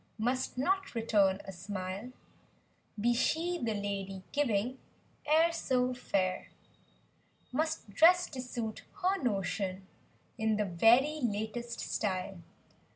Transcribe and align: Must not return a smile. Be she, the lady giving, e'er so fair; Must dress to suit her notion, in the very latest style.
Must 0.17 0.57
not 0.57 0.95
return 0.95 1.41
a 1.45 1.51
smile. 1.51 2.11
Be 2.99 3.13
she, 3.13 3.59
the 3.61 3.75
lady 3.75 4.23
giving, 4.31 4.79
e'er 5.31 5.51
so 5.51 5.93
fair; 5.93 6.49
Must 7.51 7.87
dress 7.91 8.27
to 8.31 8.41
suit 8.41 8.81
her 9.03 9.21
notion, 9.21 9.85
in 10.39 10.57
the 10.57 10.65
very 10.65 11.19
latest 11.21 11.81
style. 11.81 12.41